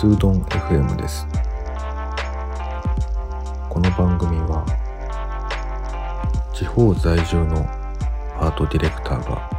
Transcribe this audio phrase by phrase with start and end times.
[0.00, 1.26] スードン FM です。
[3.68, 4.64] この番組は
[6.54, 7.58] 地方在住の
[8.38, 9.50] アートディレクターが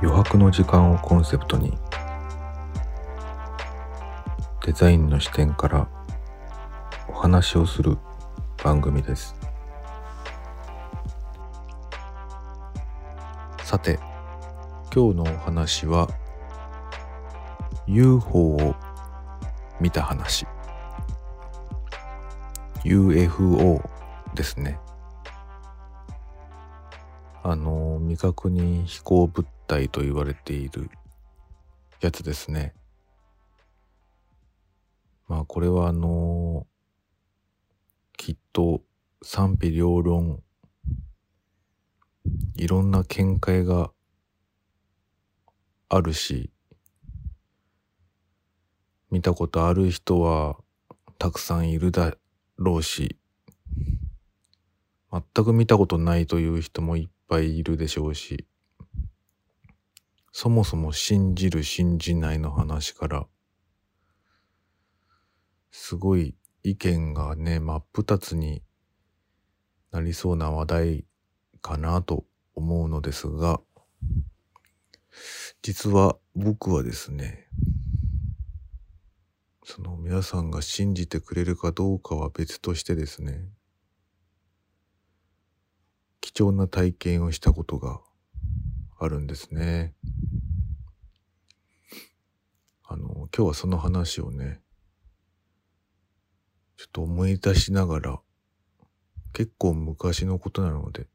[0.00, 1.76] 余白の時間をコンセプトに
[4.64, 5.86] デザインの視点から
[7.10, 7.98] お話をする
[8.64, 9.36] 番組です。
[13.64, 14.00] さて
[14.94, 16.08] 今日のお話は
[17.88, 18.76] UFO を
[19.80, 20.46] 見た話。
[22.84, 23.82] UFO
[24.34, 24.78] ですね。
[27.42, 30.90] あの未確認飛行物体と言われている
[32.02, 32.74] やつですね。
[35.26, 36.66] まあこれはあの
[38.18, 38.82] きっと
[39.22, 40.42] 賛否両論
[42.56, 43.92] いろんな見解が
[45.88, 46.50] あるし、
[49.10, 50.58] 見たことある人は
[51.18, 52.16] たくさんいるだ
[52.56, 53.16] ろうし、
[55.10, 58.46] 全く見たことないという人もいっぱいいるでしょうし、
[60.32, 63.26] そもそも信じる信じないの話から、
[65.70, 68.62] すごい意見がね、真っ二つに
[69.90, 71.04] なりそうな話題
[71.62, 73.60] かなと思うのですが、
[75.62, 77.48] 実は僕はですね、
[79.70, 83.44] その皆さんが信じてくれるかどうかは別としてですね、
[86.22, 88.00] 貴重な体験をしたことが
[88.98, 89.92] あるんですね。
[92.82, 94.62] あの、今日はその話をね、
[96.78, 98.20] ちょっと思い出しながら、
[99.34, 101.08] 結構昔のことなので、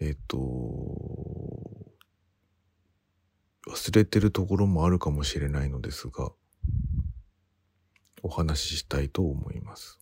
[0.00, 0.36] えっ、と、
[3.70, 6.30] 忘れてるところもあるかもしれないのですが、
[8.22, 9.98] お話ししたいと思います。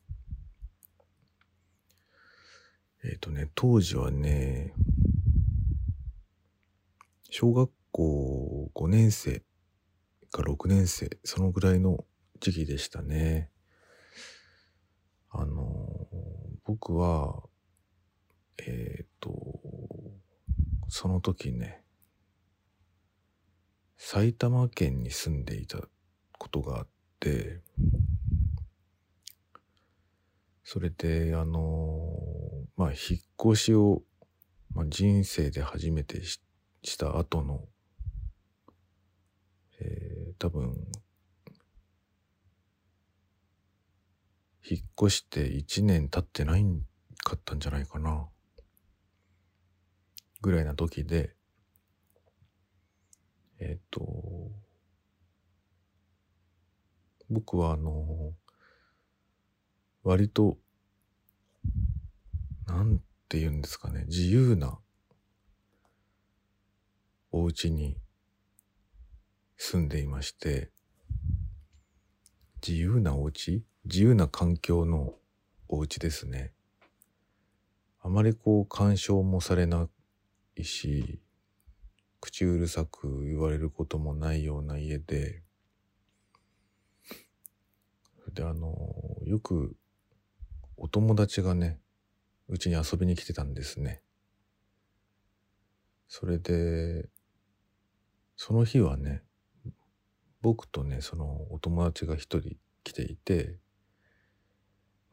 [3.03, 4.75] えっ、ー、とね、当時はね、
[7.30, 9.42] 小学校5年生
[10.30, 12.04] か6年生、そのぐらいの
[12.41, 13.50] 時期でしたね。
[15.30, 15.88] あの、
[16.64, 17.42] 僕は、
[18.59, 19.30] えっ、ー、と、
[20.88, 21.82] その時ね、
[23.97, 25.78] 埼玉県に住んでいた
[26.38, 26.99] ことがあって、
[30.72, 32.16] それで、あの
[32.76, 34.03] まあ、引っ越しを、
[34.72, 36.41] まあ、人生で初めてし
[36.97, 37.64] た後の、
[39.80, 40.76] えー、多分、
[44.64, 46.64] 引っ越して1年経ってない
[47.25, 48.28] かったんじゃないかな。
[50.41, 51.34] ぐらいな時で、
[53.59, 54.53] えっ、ー、と、
[57.30, 58.34] 僕はあの、
[60.02, 60.58] 割と、
[62.66, 62.98] なん
[63.28, 64.80] て言うんですかね、自由な
[67.30, 67.96] お家に
[69.56, 70.70] 住んでいまして、
[72.66, 73.64] 自由なお家？
[73.84, 75.14] 自由な環境の
[75.68, 76.52] お家ですね。
[78.02, 79.88] あまりこう干渉もされな
[80.56, 81.20] いし、
[82.20, 85.42] 口うるさく言われることもないような家で、
[88.34, 88.78] で、あの、
[89.24, 89.76] よく
[90.76, 91.80] お友達がね、
[92.48, 94.02] うちに遊びに来てたんですね。
[96.08, 97.08] それで、
[98.36, 99.22] その日はね、
[100.42, 103.58] 僕とね、そのお友達が一人来ていて、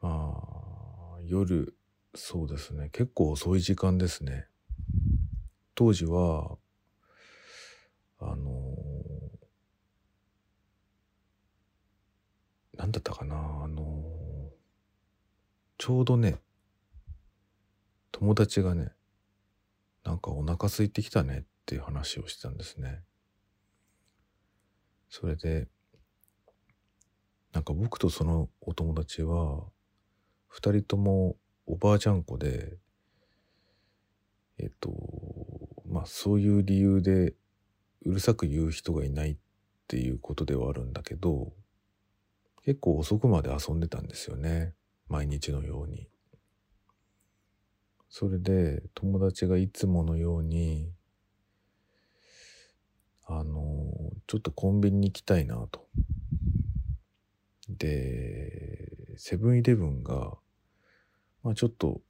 [0.00, 1.76] まあ、夜、
[2.14, 4.46] そうですね、結構遅い時間ですね。
[5.74, 6.58] 当時は、
[8.20, 14.50] あのー、なんだったかな、あのー、
[15.76, 16.40] ちょうどね、
[18.12, 18.92] 友達がね、
[20.04, 23.02] なんかお腹空いてきたねっていう話をしてたんですね。
[25.10, 25.68] それで、
[27.52, 29.64] なんか僕とそのお友達は、
[30.46, 31.36] 二人とも
[31.66, 32.78] おばあちゃん子で、
[34.58, 34.90] えっと、
[35.86, 37.34] まあそういう理由で
[38.04, 39.36] うるさく言う人がいないっ
[39.86, 41.52] ていうことではあるんだけど、
[42.68, 44.74] 結構遅くまで遊んでたんですよね。
[45.08, 46.06] 毎日のように。
[48.10, 50.92] それで友達がいつものように、
[53.24, 53.90] あの、
[54.26, 55.88] ちょっとコンビニに行きたいなと。
[57.70, 60.36] で、セブンイレブンが、
[61.42, 62.02] まあちょっと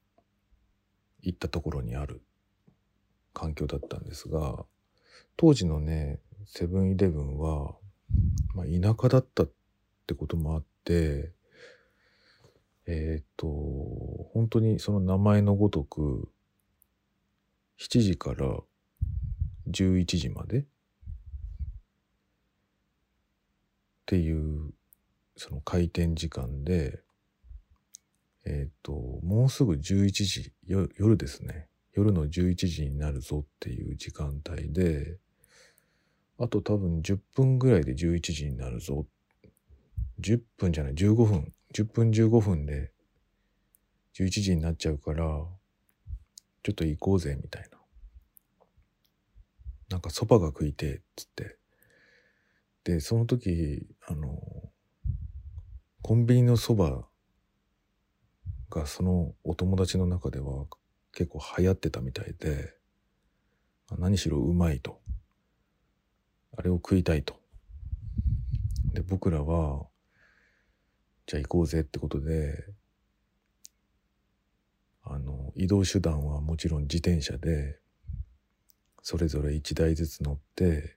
[1.22, 2.20] 行ったところにある
[3.32, 4.64] 環境だったんですが、
[5.36, 7.76] 当時のねセブンイレブンは、
[8.56, 9.57] まあ、田舎だったって
[10.08, 11.32] ってこともあって
[12.86, 13.46] えっ、と
[14.32, 16.30] 本当にその名前のごとく
[17.78, 18.56] 7時から
[19.70, 20.64] 11時までっ
[24.06, 24.72] ていう
[25.36, 27.00] その開店時間で
[28.46, 35.18] えっ、ともうすぐ11時夜ですね夜の11時になるぞっていう時間帯で
[36.38, 39.04] あと多分10分ぐらいで11時になるぞ。
[40.20, 41.52] 10分じゃない、15分。
[41.74, 42.92] 10分15分で
[44.14, 45.24] 11時になっちゃうから、
[46.62, 47.78] ちょっと行こうぜ、みたいな。
[49.90, 51.58] なんかそばが食いて、つって。
[52.84, 54.40] で、その時、あの、
[56.02, 57.06] コンビニのそば
[58.70, 60.66] がそのお友達の中では
[61.12, 62.74] 結構流行ってたみたいで、
[63.98, 65.00] 何しろうまいと。
[66.56, 67.40] あれを食いたいと。
[68.92, 69.86] で、僕らは、
[71.28, 72.64] じゃあ行こうぜってことで、
[75.04, 77.78] あの、移動手段はもちろん自転車で、
[79.02, 80.96] それぞれ一台ずつ乗って、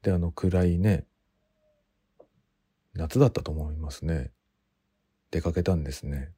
[0.00, 1.04] で、あの暗いね、
[2.94, 4.30] 夏だったと思いますね。
[5.30, 6.32] 出かけたんですね。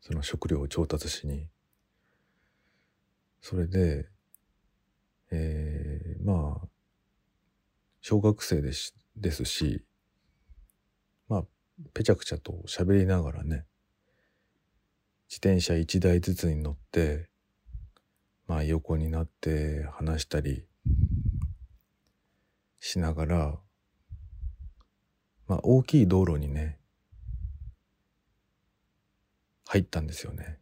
[0.00, 1.48] その食料を調達しに。
[3.42, 4.08] それで、
[5.32, 6.68] えー、まあ、
[8.00, 9.84] 小学生ですですし、
[11.94, 13.66] ぺちゃくちゃと喋りながらね、
[15.28, 17.28] 自転車一台ずつに乗って、
[18.46, 20.66] まあ横になって話したり
[22.80, 23.58] しながら、
[25.46, 26.78] まあ大きい道路にね、
[29.66, 30.58] 入ったんですよね。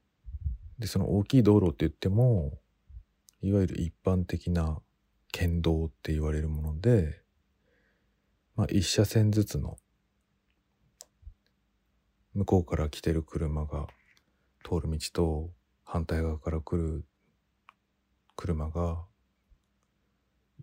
[0.79, 2.59] で、その大きい道路って言っても、
[3.43, 4.81] いわゆる一般的な
[5.33, 7.23] 県道って言われるもので、
[8.55, 9.79] まあ、一車線ずつの
[12.41, 13.87] 向こうから来てる車が
[14.65, 15.51] 通る道と
[15.85, 17.05] 反対側から来る
[18.35, 19.05] 車が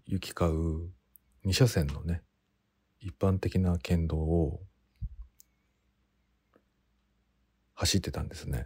[0.08, 0.90] 行き交う
[1.44, 2.24] 二車線のね
[3.00, 4.60] 一般的な県道を
[7.76, 8.66] 走ってたんですね。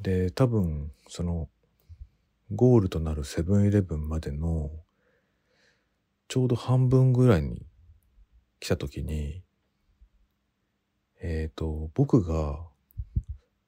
[0.00, 1.48] で、多分、その、
[2.52, 4.70] ゴールとなるセブンイレブンまでの、
[6.26, 7.67] ちょうど半分ぐらいに
[8.60, 9.42] 来た時に、
[11.20, 12.66] えっ、ー、と、僕が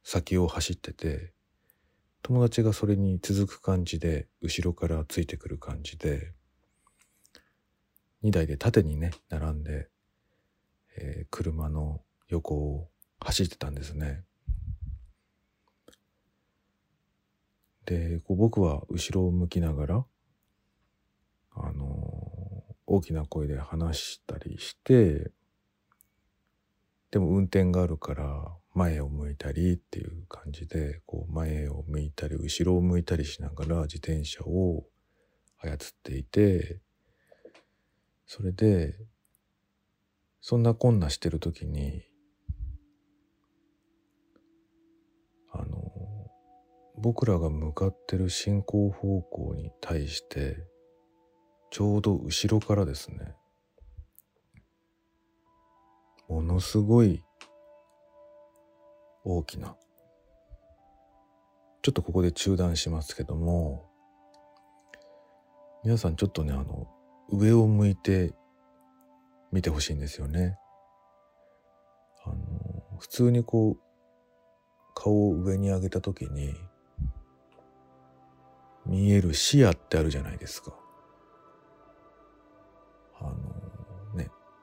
[0.02, 1.32] 先を走ってて、
[2.22, 6.32] 友達がそれに続く感じで、後ろからついてくる感じで、
[8.22, 9.88] 2台で縦にね、並んで、
[10.96, 12.88] えー、車の横を
[13.20, 14.24] 走ってたんですね。
[17.86, 20.04] で、こう僕は後ろを向きながら、
[21.52, 22.39] あのー、
[22.92, 25.30] 大きな声で話したりして、
[27.12, 34.86] でも運転があるから前を向いたりっていう感じで、こう前を向いたり後ろを向いたりしながら自転車を
[35.58, 36.80] 操っていて、
[38.26, 38.96] それで、
[40.40, 42.02] そんなこんなしてる時に、
[45.52, 45.78] あの
[46.98, 50.64] 僕らが向かってる進行方向に対して
[51.70, 53.34] ちょうど後ろからですね
[56.28, 57.22] ものすごい
[59.24, 59.76] 大きな
[61.82, 63.88] ちょっとここで中断しますけども
[65.82, 66.88] 皆さんちょっとねあの
[67.30, 68.34] 上を向いて
[69.52, 70.58] 見てほしいんですよね。
[72.24, 72.36] あの
[72.98, 73.80] 普通にこう
[74.94, 76.54] 顔を上に上げた時に
[78.84, 80.79] 見える視野ってあるじゃないですか。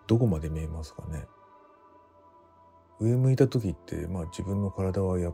[0.08, 1.26] どこまで見えますかね。
[3.00, 5.34] 上向いた時って、まあ自分の体はや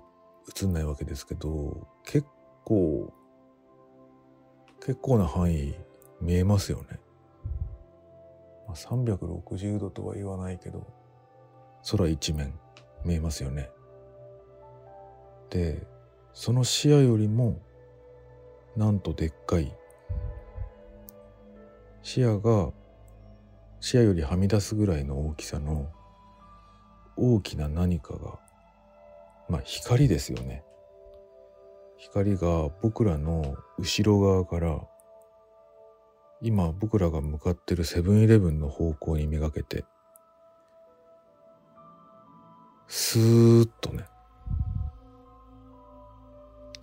[0.61, 2.27] 映んないわけですけど、結
[2.65, 3.13] 構、
[4.79, 5.75] 結構な範囲
[6.19, 6.99] 見えますよね。
[8.67, 10.85] まあ、360度とは言わないけど、
[11.89, 12.53] 空一面
[13.05, 13.69] 見えますよね。
[15.49, 15.85] で、
[16.33, 17.59] その視野よりも
[18.75, 19.71] なんとでっかい
[22.01, 22.71] 視野が
[23.83, 25.91] 視野よりはみ出すぐらいの大きさの
[27.17, 28.39] 大きな何かが
[29.49, 30.63] まあ光ですよね
[31.97, 34.79] 光が僕らの後ろ側から
[36.41, 39.83] 今僕らが向かってるセブンイレブンの方向にめがけて
[42.87, 44.05] スーッとね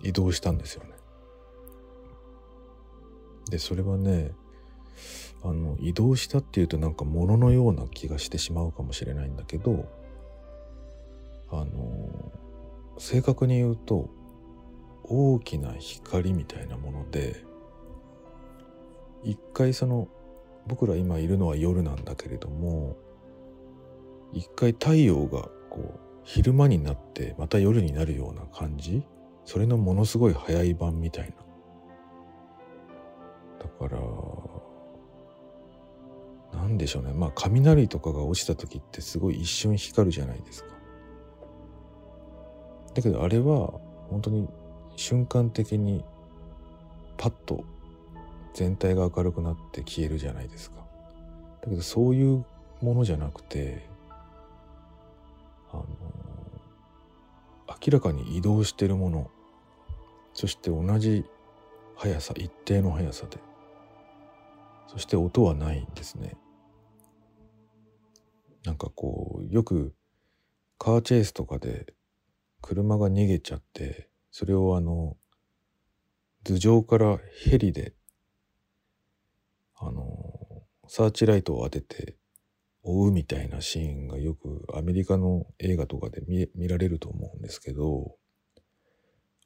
[0.03, 0.91] 移動したんですよね。
[3.49, 4.31] で、それはね、
[5.43, 9.87] あの、移動したっていうとなんか物のような気がしてしまうかもしれないんだけど、
[11.49, 12.31] あの、
[12.97, 14.09] 正確に言うと、
[15.03, 17.43] 大きな光みたいなもので、
[19.23, 20.07] 一回その、
[20.67, 22.95] 僕ら今いるのは夜なんだけれども、
[24.31, 29.03] 一回太陽がこう、昼間になってまた夜になるような感じ
[29.43, 31.35] それのものすごい早い版みたいな。
[33.59, 34.01] だから、
[36.53, 37.13] なんでしょうね。
[37.13, 40.71] まあ、雷とかが落ちた時ってすごい一瞬光るじゃないですか。
[42.93, 43.73] だけどあれは
[44.09, 44.49] 本当に
[44.97, 46.03] 瞬間的に
[47.17, 47.63] パッと
[48.53, 50.77] 全体が明るくなって消えるじゃないですか。
[51.61, 52.45] だけどそういう
[52.81, 53.87] ものじゃなくて、
[55.71, 55.85] あの、
[57.67, 59.29] 明らかに移動してるもの、
[60.33, 61.25] そして同じ
[61.95, 63.37] 速さ、一定の速さで、
[64.91, 66.35] そして音はないんですね。
[68.65, 69.95] なんかこう、よく
[70.77, 71.93] カーチェイスとかで
[72.61, 75.15] 車が逃げちゃって、それをあの、
[76.43, 77.93] 頭上からヘリで、
[79.77, 80.03] あの、
[80.89, 82.17] サーチライトを当てて
[82.83, 88.17] 追うみたいなシーンがよくアメリカの映画とかで見見られると思うんですけど、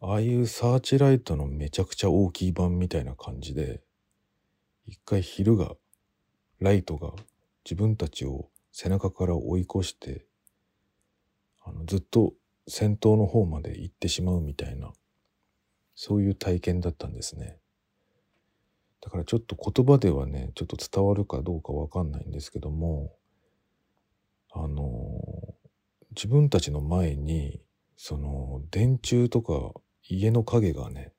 [0.01, 3.84] ああいうサーチライトのめちゃくちゃ大きい版みたいな感じで、
[4.87, 5.75] 一回昼が、
[6.59, 7.13] ライトが
[7.63, 10.25] 自分たちを背中から追い越して、
[11.63, 12.33] あのずっと
[12.67, 14.91] 先頭の方まで行ってしまうみたいな、
[15.95, 17.57] そういう体験だったんですね。
[19.01, 23.15] だからちょっと言葉ではね、ちょっと伝わるかどうかわかんないんですけども、
[24.51, 25.55] あの、
[26.11, 27.61] 自分たちの前に、
[27.97, 31.13] その、電柱とか家の影がね、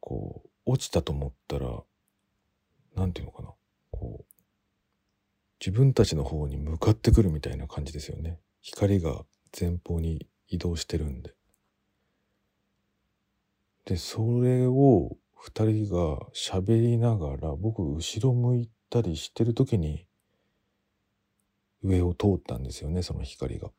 [0.00, 1.82] こう、落ちたと思ったら、
[2.94, 3.54] なんていうのかな、
[3.90, 4.32] こう、
[5.64, 8.40] 自分たちの方に向かってくるみたいな感じですよね。
[8.60, 9.24] 光が
[9.58, 11.34] 前方に移動してるんで。
[13.84, 20.06] で、それを二人が喋りながら、僕後ろ向いたりしてる時に、
[21.82, 23.70] 上を通ったんですよね、その光が。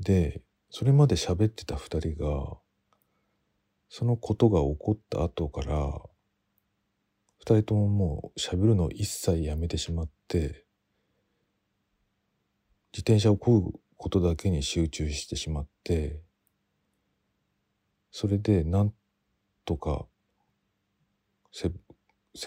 [0.00, 2.58] で、それまで喋ってた二人が、
[3.88, 6.00] そのことが起こった後から、
[7.44, 10.64] 人とももう喋るのを一切やめてしまって、
[12.92, 16.22] 自転車を漕ぐことだけに集中してしまって、
[18.10, 18.94] それでなん
[19.64, 20.06] とか
[21.52, 21.70] セ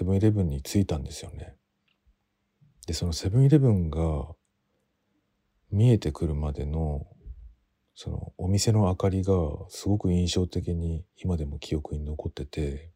[0.04, 1.56] ブンイレブンに着いたんですよね。
[2.86, 4.34] で、そのセブンイレブンが
[5.70, 7.06] 見えてくるまでの、
[7.96, 9.34] そのお店の明かりが
[9.70, 12.92] すごく印象的に今でも記憶に残ってて、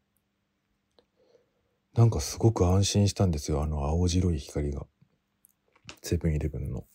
[1.94, 4.86] なんかすごく安心したんですよ、あの青白い光が。
[6.02, 6.86] セブンイレブンの。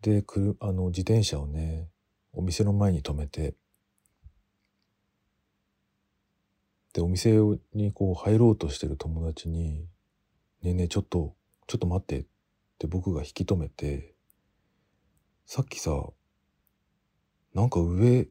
[0.00, 1.88] で、くる、あの自転車をね、
[2.32, 3.54] お店の前に止めて、
[6.94, 7.38] で、お店
[7.74, 9.80] にこう入ろうとしてる友達に、
[10.62, 11.34] ねえねえ、ちょっと、
[11.66, 12.24] ちょっと待ってっ
[12.78, 14.14] て僕が引き止めて、
[15.44, 16.02] さっきさ、
[17.54, 18.24] なんか上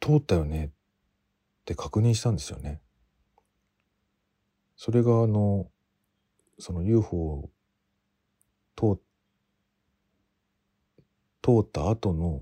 [0.00, 0.70] 通ったよねっ
[1.64, 2.82] て確認したんですよね。
[4.82, 5.70] それがあの、
[6.58, 7.50] その UFO
[8.74, 8.98] 通、
[11.42, 12.40] 通った後の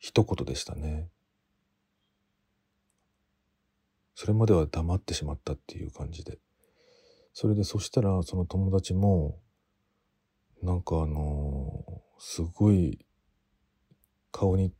[0.00, 1.08] 一言でしたね。
[4.16, 6.40] それまでは黙ってしまったっていう感じで。
[7.32, 9.38] それでそしたらその友達も
[10.64, 13.06] なんかあのー、すごい
[14.32, 14.72] 顔に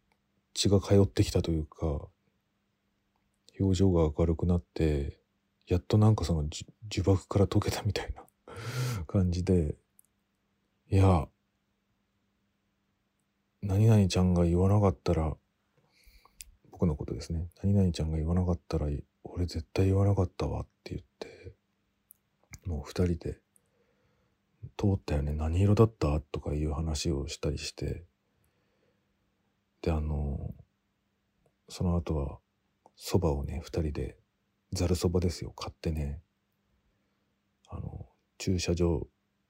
[0.53, 2.09] 血が通ってきたというか
[3.61, 5.18] 表情が明るくなって
[5.69, 6.51] やっとなんかその呪
[6.91, 8.25] 縛から解けたみたいな
[9.07, 9.77] 感じで
[10.91, 11.29] いや
[13.63, 15.37] 何々ちゃんが言わなかったら
[16.71, 17.49] 僕のことですね。
[17.63, 18.87] 何々ちゃんが言わなかったら
[19.25, 21.53] 俺絶対言わなかったわって言って
[22.65, 23.41] もう二人で
[24.77, 25.35] 通ったよね。
[25.35, 26.21] 何色だった？
[26.21, 28.05] とかいう話をしたりして
[29.83, 30.55] であの
[31.69, 32.39] その後は
[32.95, 34.17] そばをね二人で
[34.73, 36.21] ざるそばですよ買ってね
[37.69, 38.07] あの
[38.39, 39.07] 駐車場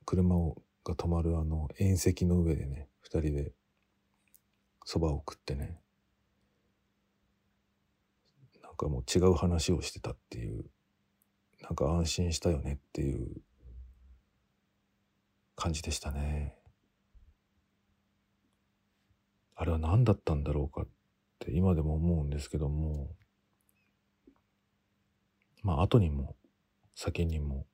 [0.06, 3.52] 車をが止まるあの縁石の上でね二人で
[4.84, 5.78] そばを食ってね。
[8.62, 10.64] なんかもう違う話をしてたっていう。
[11.60, 13.42] なんか安心したよねっていう。
[15.56, 16.56] 感じでしたね。
[19.56, 20.88] 改れは何だったんだろうかっ
[21.40, 23.10] て今でも思うんですけども。
[25.68, 26.34] まあ後にも
[26.94, 27.66] 先にも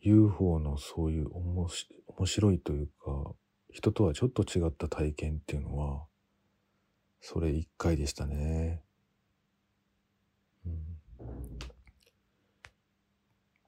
[0.00, 3.32] UFO のそういうおもし面白いというか
[3.72, 6.04] 人とはちょっと違った体験っていうのは
[7.20, 8.80] それ一回でしたね。
[10.64, 10.78] うん、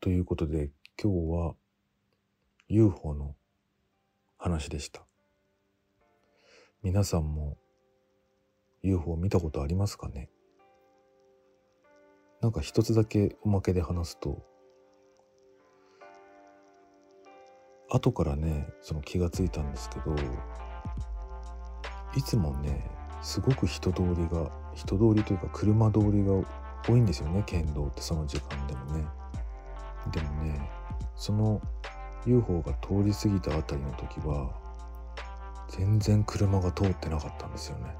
[0.00, 0.70] ということで
[1.02, 1.54] 今日は
[2.68, 3.34] UFO の
[4.38, 5.04] 話でした。
[6.84, 7.58] 皆さんも
[8.84, 10.30] UFO 見たことありますかね？
[12.50, 14.44] なんか一つだけおまけで話すと
[17.88, 20.16] 後からねその気がついたんですけど
[22.16, 22.90] いつもね
[23.22, 26.44] すごく人通りが人通りというか車通りが
[26.88, 29.04] 多いんですよね県道ってその時間でもね。
[30.10, 30.68] でもね
[31.14, 31.60] その
[32.26, 34.50] UFO が通り過ぎたあたりの時は
[35.68, 37.94] 全然車が通ってなかったんですよね。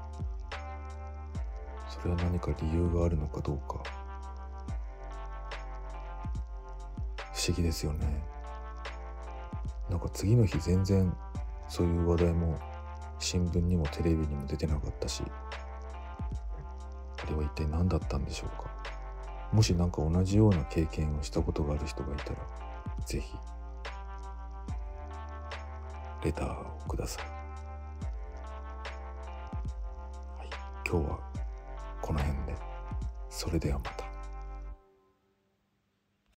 [1.87, 4.00] それは何か理由があるのかどうか。
[7.41, 8.05] 不思議ですよね。
[9.89, 11.11] なんか次の日全然
[11.67, 12.59] そういう話題も
[13.17, 15.29] 新聞にもテレビにも出てなかったしあ
[17.27, 18.69] れは一体何だったんでしょうか。
[19.51, 22.35] もし何か同じような経験をしたことがある人がいたら
[23.07, 23.33] 是非
[26.23, 27.23] レターをください、
[30.37, 30.49] はい、
[30.87, 31.19] 今日は
[32.03, 32.55] この辺で。
[33.31, 34.00] それではまた。